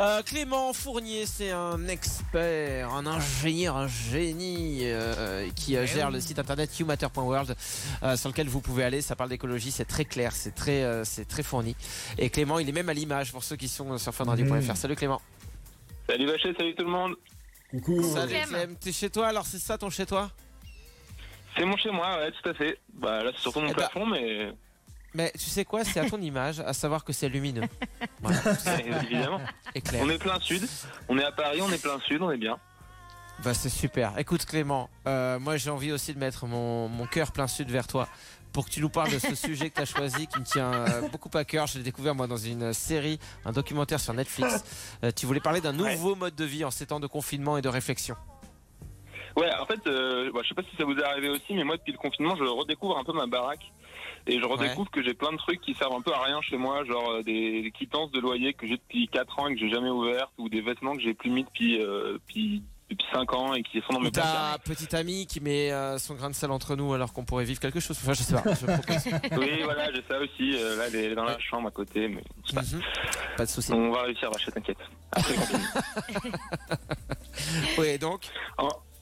Euh, 0.00 0.22
Clément 0.22 0.72
Fournier, 0.72 1.26
c'est 1.26 1.50
un 1.50 1.86
expert, 1.86 2.90
un 2.90 3.04
ingénieur, 3.04 3.76
un 3.76 3.86
génie 3.86 4.80
euh, 4.84 5.46
qui 5.54 5.76
euh, 5.76 5.84
gère 5.84 6.10
le 6.10 6.20
site 6.20 6.38
internet 6.38 6.78
youmatter.world 6.78 7.54
euh, 8.02 8.16
sur 8.16 8.30
lequel 8.30 8.48
vous 8.48 8.62
pouvez 8.62 8.84
aller. 8.84 9.02
Ça 9.02 9.14
parle 9.14 9.28
d'écologie, 9.28 9.70
c'est 9.70 9.84
très 9.84 10.06
clair, 10.06 10.32
c'est 10.32 10.54
très, 10.54 10.84
euh, 10.84 11.04
c'est 11.04 11.26
très 11.26 11.42
fourni. 11.42 11.76
Et 12.16 12.30
Clément, 12.30 12.58
il 12.58 12.66
est 12.66 12.72
même 12.72 12.88
à 12.88 12.94
l'image 12.94 13.30
pour 13.30 13.44
ceux 13.44 13.56
qui 13.56 13.68
sont 13.68 13.98
sur 13.98 14.14
funradio.fr. 14.14 14.74
Salut 14.74 14.96
Clément. 14.96 15.20
Salut 16.08 16.26
Vacher, 16.26 16.54
salut 16.56 16.74
tout 16.74 16.84
le 16.84 16.90
monde. 16.90 17.16
Coucou. 17.70 18.02
Salut 18.02 18.34
Clem. 18.48 18.76
T'es 18.76 18.92
chez 18.92 19.10
toi 19.10 19.28
alors 19.28 19.44
c'est 19.44 19.58
ça 19.58 19.76
ton 19.76 19.90
chez 19.90 20.06
toi 20.06 20.30
C'est 21.58 21.66
mon 21.66 21.76
chez 21.76 21.90
moi, 21.90 22.16
ouais, 22.16 22.32
tout 22.32 22.48
à 22.48 22.54
fait. 22.54 22.78
Bah 22.94 23.22
là, 23.22 23.32
c'est 23.34 23.42
surtout 23.42 23.60
mon 23.60 23.68
Eh 23.68 23.74
plafond, 23.74 24.06
mais 24.06 24.50
Mais 25.14 25.32
tu 25.32 25.50
sais 25.50 25.64
quoi, 25.64 25.84
c'est 25.84 25.98
à 26.00 26.08
ton 26.08 26.20
image, 26.20 26.60
à 26.60 26.72
savoir 26.72 27.04
que 27.04 27.12
c'est 27.12 27.28
lumineux. 27.28 27.62
Voilà, 28.22 28.38
évidemment. 29.02 29.40
et 29.74 29.80
clair. 29.80 30.02
On 30.04 30.10
est 30.10 30.18
plein 30.18 30.38
sud. 30.40 30.68
On 31.08 31.16
est 31.18 31.24
à 31.24 31.32
Paris, 31.32 31.60
on 31.62 31.70
est 31.72 31.80
plein 31.80 31.98
sud, 32.00 32.20
on 32.20 32.30
est 32.30 32.36
bien. 32.36 32.58
Bah 33.42 33.54
c'est 33.54 33.70
super. 33.70 34.18
Écoute 34.18 34.44
Clément, 34.44 34.90
euh, 35.06 35.38
moi 35.38 35.56
j'ai 35.56 35.70
envie 35.70 35.92
aussi 35.92 36.12
de 36.12 36.18
mettre 36.18 36.46
mon, 36.46 36.88
mon 36.88 37.06
cœur 37.06 37.32
plein 37.32 37.46
sud 37.46 37.70
vers 37.70 37.86
toi 37.86 38.06
pour 38.52 38.66
que 38.66 38.70
tu 38.70 38.80
nous 38.82 38.90
parles 38.90 39.10
de 39.10 39.18
ce 39.18 39.34
sujet 39.34 39.70
que 39.70 39.76
tu 39.76 39.80
as 39.80 39.86
choisi 39.86 40.26
qui 40.26 40.38
me 40.38 40.44
tient 40.44 40.72
euh, 40.72 41.08
beaucoup 41.08 41.30
à 41.34 41.44
cœur. 41.44 41.66
Je 41.66 41.78
l'ai 41.78 41.84
découvert 41.84 42.14
moi 42.14 42.26
dans 42.26 42.36
une 42.36 42.74
série, 42.74 43.18
un 43.46 43.52
documentaire 43.52 44.00
sur 44.00 44.12
Netflix. 44.12 44.62
Euh, 45.04 45.10
tu 45.14 45.24
voulais 45.24 45.40
parler 45.40 45.60
d'un 45.62 45.72
nouveau 45.72 46.14
mode 46.14 46.34
de 46.34 46.44
vie 46.44 46.64
en 46.64 46.70
ces 46.70 46.84
temps 46.86 47.00
de 47.00 47.06
confinement 47.06 47.56
et 47.56 47.62
de 47.62 47.68
réflexion. 47.68 48.16
Ouais, 49.36 49.50
en 49.60 49.66
fait, 49.66 49.80
euh, 49.86 50.30
bah, 50.32 50.40
je 50.42 50.48
sais 50.48 50.54
pas 50.54 50.62
si 50.62 50.76
ça 50.76 50.84
vous 50.84 50.96
est 50.96 51.02
arrivé 51.04 51.28
aussi, 51.28 51.54
mais 51.54 51.64
moi, 51.64 51.76
depuis 51.76 51.92
le 51.92 51.98
confinement, 51.98 52.36
je 52.36 52.44
redécouvre 52.44 52.98
un 52.98 53.04
peu 53.04 53.12
ma 53.12 53.26
baraque. 53.26 53.70
Et 54.26 54.38
je 54.38 54.44
redécouvre 54.44 54.90
que 54.90 55.02
j'ai 55.02 55.14
plein 55.14 55.32
de 55.32 55.38
trucs 55.38 55.60
qui 55.62 55.74
servent 55.74 55.94
un 55.94 56.02
peu 56.02 56.12
à 56.12 56.22
rien 56.22 56.40
chez 56.42 56.56
moi, 56.58 56.84
genre 56.84 57.10
euh, 57.10 57.22
des, 57.22 57.62
des 57.62 57.70
quittances 57.70 58.10
de 58.12 58.20
loyer 58.20 58.52
que 58.52 58.66
j'ai 58.66 58.76
depuis 58.76 59.08
4 59.08 59.38
ans 59.38 59.46
et 59.48 59.54
que 59.54 59.60
j'ai 59.60 59.70
jamais 59.70 59.88
ouvertes, 59.88 60.32
ou 60.36 60.48
des 60.50 60.60
vêtements 60.60 60.94
que 60.94 61.00
j'ai 61.02 61.14
plus 61.14 61.30
mis 61.30 61.42
depuis, 61.44 61.80
euh, 61.80 62.14
depuis, 62.14 62.62
depuis 62.90 63.06
5 63.14 63.32
ans 63.32 63.54
et 63.54 63.62
qui 63.62 63.80
sont 63.80 63.94
dans 63.94 64.00
mes 64.00 64.10
ta 64.10 64.58
petite 64.62 64.92
amie 64.92 65.26
qui 65.26 65.40
met 65.40 65.72
euh, 65.72 65.96
son 65.96 66.14
grain 66.16 66.28
de 66.28 66.34
sel 66.34 66.50
entre 66.50 66.76
nous 66.76 66.92
alors 66.92 67.14
qu'on 67.14 67.24
pourrait 67.24 67.44
vivre 67.46 67.60
quelque 67.60 67.80
chose. 67.80 67.98
Enfin 68.02 68.12
je 68.12 68.22
sais 68.22 68.34
pas. 68.34 68.42
je 68.54 68.66
propose. 68.66 69.38
Oui, 69.40 69.62
voilà, 69.64 69.90
j'ai 69.94 70.02
ça 70.06 70.18
aussi. 70.20 70.54
Euh, 70.54 70.76
là, 70.76 70.84
elle 70.88 70.96
est 70.96 71.14
dans 71.14 71.24
la 71.24 71.38
chambre 71.38 71.68
à 71.68 71.70
côté, 71.70 72.06
mais 72.08 72.22
c'est 72.46 72.54
pas- 72.56 72.60
Mhm. 72.62 72.82
Pas 73.38 73.44
de 73.46 73.50
souci. 73.50 73.72
on 73.72 73.90
va 73.90 74.02
réussir, 74.02 74.30
Rachel, 74.30 74.52
t'inquiète. 74.52 74.76
Après 75.12 75.32
le 75.32 75.38
confinement. 75.40 76.30
Oui 77.78 77.98
donc. 77.98 78.20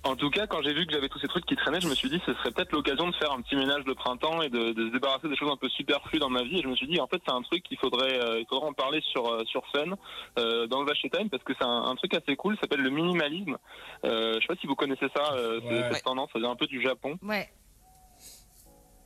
En 0.05 0.17
tout 0.17 0.31
cas, 0.31 0.47
quand 0.47 0.63
j'ai 0.63 0.73
vu 0.73 0.87
que 0.87 0.93
j'avais 0.93 1.09
tous 1.09 1.19
ces 1.19 1.27
trucs 1.29 1.45
qui 1.45 1.57
traînaient, 1.57 1.81
je 1.81 1.89
me 1.89 1.95
suis 1.95 2.09
dit 2.09 2.21
ce 2.25 2.33
serait 2.35 2.51
peut-être 2.51 2.73
l'occasion 2.73 3.09
de 3.09 3.15
faire 3.17 3.33
un 3.33 3.41
petit 3.43 3.57
ménage 3.57 3.85
de 3.85 3.93
printemps 3.93 4.41
et 4.43 4.49
de, 4.49 4.73
de 4.73 4.87
se 4.89 4.93
débarrasser 4.93 5.29
des 5.29 5.37
choses 5.37 5.51
un 5.51 5.57
peu 5.57 5.69
superflues 5.69 6.19
dans 6.21 6.31
ma 6.31 6.43
vie. 6.45 6.59
Et 6.59 6.63
je 6.63 6.69
me 6.69 6.77
suis 6.77 6.87
dit, 6.87 7.01
en 7.01 7.07
fait, 7.07 7.21
c'est 7.27 7.35
un 7.35 7.43
truc 7.43 7.63
qu'il 7.65 7.79
faudrait, 7.79 8.19
euh, 8.21 8.39
il 8.41 8.47
faudrait 8.49 8.69
en 8.69 8.73
parler 8.73 9.01
sur 9.13 9.27
euh, 9.31 9.45
sur 9.47 9.63
Fun 9.75 9.97
euh, 10.39 10.67
dans 10.67 10.81
le 10.81 10.87
Vacher 10.87 11.11
Time 11.11 11.29
parce 11.29 11.43
que 11.43 11.53
c'est 11.59 11.67
un, 11.67 11.85
un 11.85 11.95
truc 11.97 12.15
assez 12.15 12.37
cool. 12.37 12.55
Ça 12.57 12.63
s'appelle 12.63 12.81
le 12.83 12.91
minimalisme. 12.91 13.59
Euh, 14.05 14.35
je 14.37 14.41
sais 14.41 14.47
pas 14.47 14.61
si 14.61 14.67
vous 14.67 14.77
connaissez 14.77 15.07
ça, 15.15 15.33
euh, 15.35 15.61
Ouais. 15.61 15.91
cette 15.93 16.05
tendance. 16.05 16.31
Ça 16.33 16.39
vient 16.39 16.51
un 16.51 16.57
peu 16.57 16.67
du 16.67 16.81
Japon. 16.81 17.19
Ouais. 17.23 17.49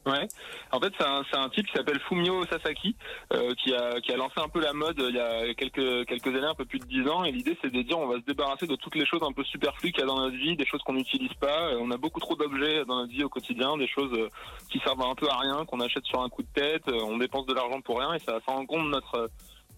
Ouais. 0.05 0.27
En 0.73 0.81
fait, 0.81 0.93
c'est 0.99 1.07
un, 1.07 1.23
un 1.35 1.49
type 1.51 1.67
qui 1.67 1.75
s'appelle 1.75 2.01
Fumio 2.09 2.45
Sasaki, 2.47 2.97
euh, 3.33 3.55
qui 3.55 3.73
a 3.73 4.01
qui 4.01 4.13
a 4.13 4.17
lancé 4.17 4.35
un 4.39 4.49
peu 4.49 4.61
la 4.61 4.73
mode 4.73 4.97
il 4.99 5.15
y 5.15 5.21
a 5.21 5.55
quelques 5.55 6.07
quelques 6.07 6.27
années, 6.27 6.47
un 6.47 6.55
peu 6.55 6.65
plus 6.65 6.81
de 6.81 6.87
dix 6.87 7.09
ans. 7.09 7.23
Et 7.25 7.31
l'idée, 7.31 7.57
c'est 7.63 7.71
de 7.71 7.83
dire, 7.83 7.99
on 7.99 8.09
va 8.09 8.17
se 8.17 8.25
débarrasser 8.25 8.67
de 8.67 8.75
toutes 8.75 8.97
les 8.97 9.07
choses 9.07 9.23
un 9.23 9.33
peu 9.33 9.45
superflues 9.45 9.93
qu'il 9.93 10.01
y 10.01 10.03
a 10.03 10.07
dans 10.07 10.19
notre 10.19 10.37
vie, 10.37 10.57
des 10.57 10.67
choses 10.67 10.83
qu'on 10.83 10.95
n'utilise 10.95 11.33
pas. 11.35 11.69
Euh, 11.69 11.79
on 11.81 11.91
a 11.93 11.97
beaucoup 11.97 12.19
trop 12.19 12.35
d'objets 12.35 12.85
dans 12.85 12.97
notre 12.97 13.13
vie 13.13 13.23
au 13.23 13.29
quotidien, 13.29 13.77
des 13.77 13.87
choses 13.87 14.13
euh, 14.15 14.29
qui 14.71 14.81
servent 14.81 15.03
un 15.03 15.15
peu 15.15 15.29
à 15.29 15.39
rien, 15.39 15.65
qu'on 15.67 15.81
achète 15.81 16.05
sur 16.05 16.21
un 16.21 16.29
coup 16.29 16.43
de 16.43 16.53
tête. 16.53 16.83
Euh, 16.89 16.99
on 17.05 17.19
dépense 17.19 17.47
de 17.47 17.55
l'argent 17.55 17.81
pour 17.81 18.01
rien, 18.01 18.15
et 18.15 18.19
ça, 18.19 18.41
ça 18.45 18.53
encombre 18.53 18.89
notre 18.89 19.31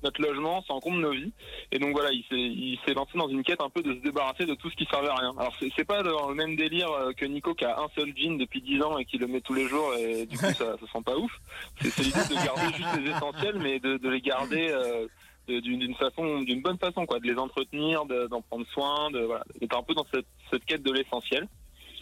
notre 0.04 0.20
logement, 0.22 0.62
ça 0.68 0.74
encombre 0.74 0.98
nos 0.98 1.10
vies. 1.12 1.32
Et 1.72 1.78
donc 1.78 1.92
voilà, 1.92 2.10
il 2.12 2.78
s'est 2.86 2.94
lancé 2.94 3.18
dans 3.18 3.28
une 3.28 3.42
quête 3.42 3.60
un 3.60 3.70
peu 3.70 3.82
de 3.82 3.94
se 3.94 3.98
débarrasser 4.00 4.44
de 4.46 4.54
tout 4.54 4.70
ce 4.70 4.76
qui 4.76 4.84
servait 4.86 5.08
à 5.08 5.14
rien. 5.16 5.32
Alors 5.38 5.52
c'est 5.76 5.84
pas 5.84 6.02
dans 6.02 6.28
le 6.28 6.34
même 6.34 6.54
délire 6.56 6.90
euh, 6.92 7.12
que 7.12 7.24
Nico 7.24 7.54
qui 7.54 7.64
a 7.64 7.78
un 7.80 7.88
seul 7.96 8.12
jean 8.16 8.36
depuis 8.38 8.60
10 8.62 8.82
ans 8.82 8.98
et 8.98 9.04
qui 9.04 9.18
le 9.18 9.26
met 9.26 9.40
tous 9.40 9.54
les 9.54 9.66
jours 9.66 9.92
et 9.98 10.26
du 10.26 10.36
coup 10.38 10.44
ça, 10.44 10.52
ça 10.54 10.76
sent 10.92 11.02
pas 11.04 11.16
ouf. 11.16 11.32
C'est 11.80 11.98
l'idée 11.98 12.20
de 12.30 12.34
garder 12.44 12.76
juste 12.76 13.00
les 13.02 13.10
essentiels 13.10 13.58
mais 13.58 13.80
de, 13.80 13.96
de 13.96 14.08
les 14.08 14.20
garder 14.20 14.68
euh, 14.70 15.06
d'une 15.46 15.94
façon 15.96 16.40
d'une 16.42 16.62
bonne 16.62 16.78
façon 16.78 17.04
quoi, 17.06 17.18
de 17.20 17.26
les 17.26 17.36
entretenir, 17.38 18.04
de- 18.06 18.26
d'en 18.28 18.42
prendre 18.42 18.66
soin, 18.72 19.10
de 19.10 19.20
voilà, 19.20 19.44
d'être 19.60 19.76
un 19.76 19.82
peu 19.82 19.94
dans 19.94 20.06
cette, 20.12 20.26
cette 20.50 20.64
quête 20.64 20.82
de 20.82 20.92
l'essentiel. 20.92 21.48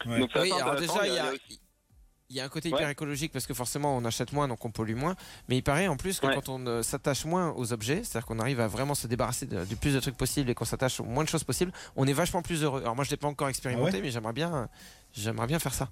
Ouais. 0.06 0.18
Donc 0.20 0.30
c'est 0.32 0.40
Oui, 0.42 0.52
alors 0.52 0.76
déjà, 0.76 1.06
il 1.06 1.14
y 1.14 1.18
a, 1.18 1.32
aussi- 1.32 1.60
il 2.32 2.36
y 2.36 2.40
a 2.40 2.44
un 2.44 2.48
côté 2.48 2.70
Ouais. 2.70 2.76
hyper 2.78 2.88
écologique 2.88 3.30
parce 3.30 3.46
que 3.46 3.52
forcément 3.52 3.94
on 3.94 4.04
achète 4.06 4.32
moins 4.32 4.48
donc 4.48 4.64
on 4.64 4.70
pollue 4.70 4.94
moins. 4.96 5.14
Mais 5.48 5.56
il 5.58 5.62
paraît 5.62 5.86
en 5.86 5.96
plus 5.98 6.18
que 6.18 6.26
Ouais. 6.26 6.34
quand 6.34 6.48
on 6.48 6.66
euh, 6.66 6.82
s'attache 6.82 7.26
moins 7.26 7.52
aux 7.56 7.72
objets, 7.74 8.02
c'est-à-dire 8.04 8.24
qu'on 8.26 8.38
arrive 8.38 8.58
à 8.60 8.68
vraiment 8.68 8.94
se 8.94 9.06
débarrasser 9.06 9.44
de- 9.46 9.64
du 9.66 9.76
plus 9.76 9.92
de 9.92 10.00
trucs 10.00 10.16
possible 10.16 10.48
et 10.48 10.54
qu'on 10.54 10.64
s'attache 10.64 10.98
au 11.00 11.04
moins 11.04 11.24
de 11.24 11.28
choses 11.28 11.44
possibles, 11.44 11.72
on 11.94 12.06
est 12.06 12.12
vachement 12.14 12.40
plus 12.40 12.62
heureux. 12.62 12.80
Alors 12.80 12.96
moi 12.96 13.04
je 13.04 13.10
l'ai 13.10 13.18
pas 13.18 13.28
encore 13.28 13.48
expérimenté, 13.50 13.90
Ah 13.92 13.96
ouais 13.96 14.02
mais 14.02 14.10
j'aimerais 14.10 14.32
bien, 14.32 14.68
j'aimerais 15.12 15.46
bien 15.46 15.58
faire 15.58 15.74
ça. 15.74 15.90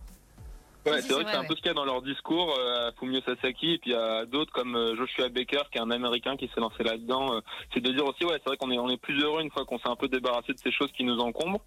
Ouais, 0.87 1.03
c'est 1.03 1.13
vrai 1.13 1.25
que 1.25 1.31
c'est 1.31 1.37
un 1.37 1.45
peu 1.45 1.55
ce 1.57 1.61
qu'il 1.61 1.67
y 1.67 1.71
a 1.71 1.75
dans 1.75 1.85
leur 1.85 2.01
discours 2.01 2.55
euh, 2.59 2.89
à 2.89 2.93
Fumio 2.93 3.21
Sasaki 3.21 3.73
et 3.75 3.79
puis 3.79 3.95
à 3.95 4.25
d'autres 4.25 4.51
comme 4.53 4.75
euh, 4.77 4.97
Joshua 4.97 5.29
Baker 5.29 5.63
qui 5.71 5.77
est 5.79 5.81
un 5.83 5.91
américain 5.91 6.37
qui 6.39 6.49
s'est 6.55 6.61
lancé 6.61 6.83
là-dedans. 6.83 7.35
euh, 7.35 7.41
c'est 7.75 7.81
de 7.81 7.93
dire 7.93 8.07
aussi 8.07 8.25
ouais 8.25 8.35
c'est 8.39 8.47
vrai 8.47 8.57
qu'on 8.57 8.71
est 8.71 8.79
on 8.79 8.89
est 8.89 8.97
plus 8.97 9.23
heureux 9.23 9.43
une 9.43 9.51
fois 9.51 9.67
qu'on 9.67 9.79
s'est 9.79 9.89
un 9.91 9.97
peu 9.97 10.09
débarrassé 10.09 10.55
de 10.55 10.59
ces 10.59 10.73
choses 10.73 10.91
qui 10.93 11.05
nous 11.05 11.19
encombrent 11.19 11.61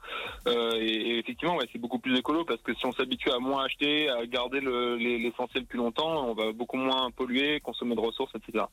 Euh, 0.48 0.74
et, 0.78 0.88
et 0.88 1.20
effectivement 1.20 1.56
ouais 1.58 1.68
c'est 1.72 1.78
beaucoup 1.80 2.00
plus 2.00 2.18
écolo 2.18 2.44
parce 2.44 2.62
que 2.62 2.74
si 2.74 2.86
on 2.88 2.92
s'habitue 2.92 3.30
à 3.30 3.38
moins 3.40 3.64
acheter, 3.66 4.10
à 4.10 4.26
garder 4.26 4.60
le- 4.62 4.96
les- 4.96 5.20
l'essentiel 5.20 5.66
plus 5.66 5.78
longtemps, 5.78 6.30
on 6.30 6.34
va 6.34 6.52
beaucoup 6.52 6.78
moins 6.78 7.12
polluer, 7.12 7.60
consommer 7.60 7.96
de 7.96 8.00
ressources, 8.02 8.34
etc. 8.36 8.66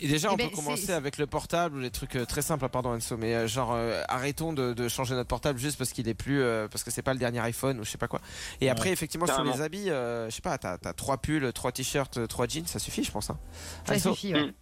Et 0.00 0.08
déjà, 0.08 0.28
Eh 0.30 0.32
on 0.32 0.36
ben, 0.36 0.48
peut 0.48 0.56
commencer 0.56 0.92
avec 0.92 1.18
le 1.18 1.26
portable 1.26 1.76
ou 1.76 1.80
les 1.80 1.90
trucs 1.90 2.16
euh, 2.16 2.24
très 2.24 2.42
simples, 2.42 2.66
pardon 2.68 2.94
Enzo, 2.94 3.16
mais 3.16 3.34
euh, 3.34 3.46
genre 3.46 3.72
euh, 3.74 4.02
arrêtons 4.08 4.52
de, 4.52 4.72
de 4.72 4.88
changer 4.88 5.14
notre 5.14 5.28
portable 5.28 5.58
juste 5.58 5.76
parce 5.78 5.92
qu'il 5.92 6.08
est 6.08 6.14
plus, 6.14 6.40
euh, 6.42 6.68
parce 6.68 6.84
que 6.84 6.90
c'est 6.90 7.02
pas 7.02 7.12
le 7.12 7.18
dernier 7.18 7.40
iPhone 7.40 7.78
ou 7.80 7.84
je 7.84 7.90
sais 7.90 7.98
pas 7.98 8.08
quoi. 8.08 8.20
Et 8.60 8.70
après, 8.70 8.90
effectivement, 8.90 9.26
sur 9.26 9.44
les 9.44 9.60
habits, 9.60 9.90
euh, 9.90 10.28
je 10.30 10.34
sais 10.34 10.42
pas, 10.42 10.56
t'as 10.58 10.78
as 10.84 10.92
trois 10.94 11.18
pulls, 11.18 11.52
trois 11.52 11.72
t-shirts, 11.72 12.26
trois 12.28 12.46
jeans, 12.48 12.66
ça 12.66 12.78
suffit, 12.78 13.04
je 13.04 13.10
pense. 13.10 13.30
Hein. 13.30 13.38
Ça 13.84 13.98
suffit, 13.98 14.32
ouais. 14.32 14.46
Mm. 14.46 14.52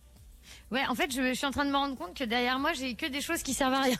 Ouais, 0.70 0.86
en 0.86 0.94
fait, 0.94 1.10
je, 1.12 1.22
je 1.28 1.32
suis 1.34 1.46
en 1.46 1.50
train 1.50 1.64
de 1.64 1.70
me 1.70 1.76
rendre 1.76 1.96
compte 1.96 2.14
que 2.16 2.24
derrière 2.24 2.58
moi, 2.58 2.72
j'ai 2.72 2.94
que 2.94 3.06
des 3.06 3.20
choses 3.20 3.42
qui 3.42 3.54
servent 3.54 3.74
à 3.74 3.82
rien. 3.82 3.96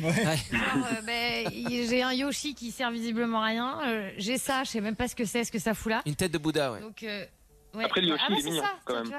Ouais. 0.00 0.12
Genre, 0.52 0.86
euh, 0.92 1.02
ben, 1.04 1.48
j'ai 1.52 2.02
un 2.02 2.12
Yoshi 2.12 2.54
qui 2.54 2.70
sert 2.70 2.90
visiblement 2.90 3.42
à 3.42 3.46
rien. 3.46 3.80
euh, 3.86 4.10
j'ai 4.18 4.38
ça, 4.38 4.62
je 4.64 4.70
sais 4.70 4.80
même 4.80 4.94
pas 4.96 5.08
ce 5.08 5.16
que 5.16 5.24
c'est, 5.24 5.42
ce 5.44 5.50
que 5.52 5.58
ça 5.58 5.74
fout 5.74 5.90
là. 5.90 6.02
Une 6.06 6.14
tête 6.14 6.32
de 6.32 6.38
Bouddha, 6.38 6.72
ouais. 6.72 6.80
Donc, 6.80 7.02
euh, 7.02 7.24
ouais. 7.74 7.84
Après, 7.84 8.00
le 8.00 8.08
Yoshi, 8.08 8.22
Ah 8.24 8.30
bah, 8.30 8.36
il 8.38 8.46
est 8.46 8.50
mignon, 8.50 8.62
ça, 8.62 8.70
quand 8.84 8.94
même. 8.94 9.12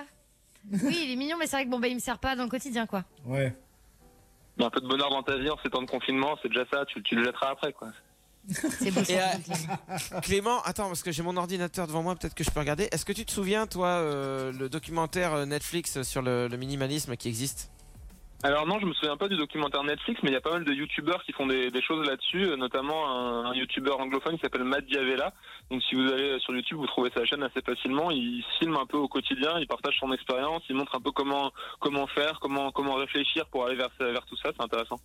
Oui, 0.71 1.01
il 1.03 1.11
est 1.11 1.15
mignon, 1.15 1.37
mais 1.39 1.47
c'est 1.47 1.55
vrai 1.55 1.65
que 1.65 1.69
bon, 1.69 1.79
bah, 1.79 1.87
il 1.87 1.95
me 1.95 1.99
sert 1.99 2.19
pas 2.19 2.35
dans 2.35 2.43
le 2.43 2.49
quotidien, 2.49 2.85
quoi. 2.85 3.03
Ouais. 3.25 3.55
Mais 4.57 4.65
un 4.65 4.69
peu 4.69 4.81
de 4.81 4.87
bonheur 4.87 5.09
dans 5.09 5.23
ta 5.23 5.37
vie 5.37 5.49
en 5.49 5.57
ces 5.63 5.69
temps 5.69 5.81
de 5.81 5.89
confinement, 5.89 6.37
c'est 6.41 6.49
déjà 6.49 6.65
ça. 6.71 6.85
Tu, 6.85 7.01
tu 7.03 7.15
le 7.15 7.23
jetteras 7.23 7.51
après 7.51 7.73
quoi. 7.73 7.89
C'est 8.47 8.91
beau. 8.91 9.01
Et, 9.07 9.19
euh, 9.19 10.19
Clément. 10.21 10.61
Attends, 10.63 10.87
parce 10.87 11.03
que 11.03 11.11
j'ai 11.11 11.23
mon 11.23 11.37
ordinateur 11.37 11.87
devant 11.87 12.03
moi, 12.03 12.15
peut-être 12.15 12.33
que 12.33 12.43
je 12.43 12.51
peux 12.51 12.59
regarder. 12.59 12.89
Est-ce 12.91 13.05
que 13.05 13.13
tu 13.13 13.25
te 13.25 13.31
souviens, 13.31 13.67
toi, 13.67 13.87
euh, 13.87 14.51
le 14.51 14.67
documentaire 14.67 15.33
euh, 15.33 15.45
Netflix 15.45 16.01
sur 16.01 16.21
le, 16.21 16.47
le 16.47 16.57
minimalisme 16.57 17.15
qui 17.15 17.27
existe? 17.27 17.71
Alors 18.43 18.65
non, 18.65 18.79
je 18.79 18.87
me 18.87 18.93
souviens 18.93 19.17
pas 19.17 19.27
du 19.27 19.37
documentaire 19.37 19.83
Netflix, 19.83 20.19
mais 20.23 20.31
il 20.31 20.33
y 20.33 20.37
a 20.37 20.41
pas 20.41 20.53
mal 20.53 20.65
de 20.65 20.73
youtubeurs 20.73 21.23
qui 21.23 21.31
font 21.31 21.45
des, 21.45 21.69
choses 21.81 22.07
là-dessus, 22.07 22.43
euh, 22.43 22.55
notamment 22.55 23.07
un, 23.07 23.51
un 23.51 23.53
youtubeur 23.53 23.99
anglophone 23.99 24.35
qui 24.35 24.41
s'appelle 24.41 24.63
Matt 24.63 24.83
Diavela. 24.87 25.31
Donc 25.69 25.83
si 25.83 25.93
vous 25.93 26.11
allez 26.11 26.39
sur 26.39 26.55
YouTube, 26.55 26.77
vous 26.77 26.87
trouvez 26.87 27.11
sa 27.15 27.23
chaîne 27.23 27.43
assez 27.43 27.61
facilement. 27.61 28.09
Il 28.09 28.43
filme 28.57 28.77
un 28.77 28.87
peu 28.87 28.97
au 28.97 29.07
quotidien, 29.07 29.59
il 29.59 29.67
partage 29.67 29.95
son 29.99 30.11
expérience, 30.11 30.63
il 30.69 30.75
montre 30.75 30.95
un 30.95 31.01
peu 31.01 31.11
comment 31.11 31.51
comment 31.79 32.07
faire, 32.07 32.39
comment 32.39 32.71
comment 32.71 32.95
réfléchir 32.95 33.45
pour 33.51 33.67
aller 33.67 33.75
vers 33.75 34.25
tout 34.25 34.37
ça. 34.37 34.49
C'est 34.57 34.63
intéressant. 34.63 34.97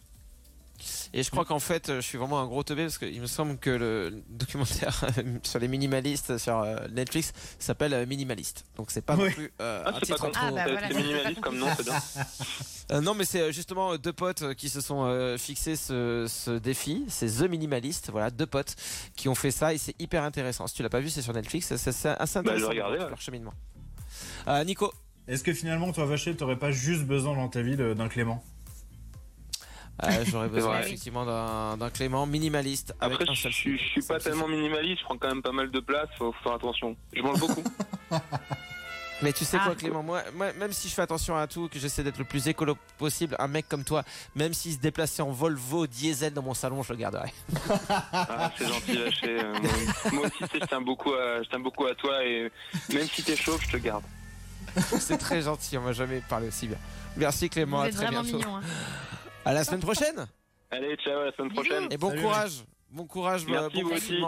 Et 1.12 1.22
je 1.22 1.30
crois 1.30 1.44
qu'en 1.44 1.58
fait, 1.60 1.88
euh, 1.88 1.96
je 1.96 2.06
suis 2.06 2.18
vraiment 2.18 2.40
un 2.40 2.46
gros 2.46 2.62
teubé 2.62 2.82
parce 2.84 2.98
qu'il 2.98 3.20
me 3.20 3.26
semble 3.26 3.58
que 3.58 3.70
le 3.70 4.22
documentaire 4.28 5.04
sur 5.42 5.58
les 5.58 5.68
minimalistes 5.68 6.36
sur 6.38 6.58
euh, 6.60 6.86
Netflix 6.92 7.32
s'appelle 7.58 7.94
euh, 7.94 8.06
Minimaliste. 8.06 8.64
Donc 8.76 8.90
c'est 8.90 9.00
pas 9.02 9.16
non 9.16 9.30
plus 9.30 9.52
euh, 9.60 9.82
Ah, 9.84 9.88
un 9.88 9.92
pas 9.92 10.00
titre 10.00 10.18
con. 10.20 10.30
trop- 10.30 10.44
Ah, 10.46 10.50
bah, 10.52 10.62
voilà. 10.70 10.88
c'est 10.88 10.94
minimaliste 10.94 11.40
comme 11.40 11.58
nom, 11.58 11.68
c'est 11.76 11.84
bien. 11.84 11.94
Euh, 12.92 13.00
non, 13.00 13.14
mais 13.14 13.24
c'est 13.24 13.40
euh, 13.40 13.50
justement 13.50 13.94
euh, 13.94 13.98
deux 13.98 14.12
potes 14.12 14.42
euh, 14.42 14.54
qui 14.54 14.68
se 14.68 14.80
sont 14.80 15.06
euh, 15.06 15.36
fixés 15.38 15.74
ce, 15.74 16.26
ce 16.28 16.52
défi. 16.52 17.04
C'est 17.08 17.26
The 17.26 17.50
Minimalist, 17.50 18.10
voilà, 18.12 18.30
deux 18.30 18.46
potes 18.46 18.76
qui 19.16 19.28
ont 19.28 19.34
fait 19.34 19.50
ça 19.50 19.74
et 19.74 19.78
c'est 19.78 20.00
hyper 20.00 20.22
intéressant. 20.22 20.68
Si 20.68 20.74
tu 20.76 20.84
l'as 20.84 20.88
pas 20.88 21.00
vu, 21.00 21.10
c'est 21.10 21.20
sur 21.20 21.32
Netflix. 21.32 21.74
C'est 21.74 21.88
assez 21.88 22.08
Bah, 22.08 22.16
je 22.20 22.32
vais 22.34 22.38
intéressant. 22.38 22.68
regarder, 22.68 22.92
de 22.92 22.96
voir 22.98 23.06
ouais. 23.06 23.10
leur 23.10 23.20
cheminement. 23.20 23.52
Euh, 24.46 24.62
Nico, 24.62 24.92
Est-ce 25.26 25.42
que 25.42 25.52
finalement, 25.52 25.90
toi, 25.92 26.06
Vacher, 26.06 26.36
t'aurais 26.36 26.60
pas 26.60 26.70
juste 26.70 27.02
besoin 27.02 27.34
dans 27.34 27.48
ta 27.48 27.60
vie 27.60 27.74
d'un 27.76 28.08
Clément? 28.08 28.44
Euh, 30.04 30.24
j'aurais 30.26 30.48
besoin 30.48 30.80
effectivement 30.80 31.24
d'un 31.24 31.76
d'un 31.76 31.90
Clément 31.90 32.26
minimaliste 32.26 32.94
avec 33.00 33.20
Après, 33.20 33.30
un 33.30 33.34
je, 33.34 33.42
seul 33.42 33.52
je, 33.52 33.76
suis 33.76 34.02
pas 34.02 34.18
tellement 34.20 34.46
minimaliste, 34.48 35.00
je 35.00 35.04
prends 35.04 35.16
quand 35.18 35.28
même 35.28 35.42
pas 35.42 35.52
mal 35.52 35.70
de 35.70 35.80
place, 35.80 36.08
faut, 36.18 36.32
faut 36.32 36.42
faire 36.42 36.54
attention. 36.54 36.96
Je 37.14 37.22
mange 37.22 37.40
beaucoup. 37.40 37.64
Mais 39.22 39.32
tu 39.32 39.46
sais 39.46 39.56
Ah. 39.58 39.64
quoi, 39.64 39.74
Clément, 39.74 40.02
moi, 40.02 40.22
moi, 40.34 40.52
même 40.58 40.72
si 40.74 40.90
je 40.90 40.94
fais 40.94 41.00
attention 41.00 41.34
à 41.38 41.46
tout, 41.46 41.68
que 41.70 41.78
j'essaie 41.78 42.02
d'être 42.02 42.18
le 42.18 42.26
plus 42.26 42.48
écolo 42.48 42.76
possible, 42.98 43.34
un 43.38 43.48
mec 43.48 43.66
comme 43.66 43.82
toi, 43.82 44.02
même 44.34 44.52
s'il 44.52 44.74
se 44.74 44.78
déplaçait 44.78 45.22
en 45.22 45.30
Volvo 45.30 45.86
diesel 45.86 46.34
dans 46.34 46.42
mon 46.42 46.52
salon, 46.52 46.82
je 46.82 46.92
le 46.92 46.98
garderais. 46.98 47.32
Ah, 48.12 48.52
c'est 48.58 48.68
gentil, 48.68 48.92
lâché. 48.98 49.40
Euh, 49.40 49.54
moi, 49.62 49.70
moi 50.12 50.26
aussi, 50.26 50.44
je 50.52 50.66
tiens 50.66 50.82
beaucoup 50.82 51.14
à, 51.14 51.42
je 51.42 51.48
tiens 51.48 51.60
beaucoup 51.60 51.86
à 51.86 51.94
toi 51.94 52.22
et 52.22 52.52
même 52.92 53.06
si 53.08 53.22
t'es 53.22 53.36
chaud, 53.36 53.56
je 53.58 53.70
te 53.72 53.78
garde. 53.78 54.04
C'est 54.98 55.16
très 55.16 55.40
gentil, 55.40 55.78
on 55.78 55.82
m'a 55.82 55.92
jamais 55.92 56.20
parlé 56.28 56.48
aussi 56.48 56.66
bien. 56.66 56.76
Merci 57.16 57.48
Clément, 57.48 57.78
Vous 57.78 57.84
à 57.84 57.88
êtes 57.88 57.94
très 57.94 58.04
vraiment 58.08 58.20
bientôt. 58.20 58.36
mignon. 58.36 58.56
hein. 58.56 58.60
À 59.46 59.52
la 59.52 59.62
semaine 59.62 59.80
prochaine 59.80 60.26
Allez, 60.72 60.96
ciao, 60.96 61.20
à 61.20 61.24
la 61.26 61.32
semaine 61.32 61.52
prochaine. 61.52 61.86
et 61.92 61.96
bon 61.96 62.10
Salut. 62.10 62.22
courage. 62.22 62.64
Bon 62.90 63.04
courage, 63.06 63.46
Merci, 63.46 63.76
bon 63.82 63.88
vous 63.88 63.94
aussi. 63.94 64.20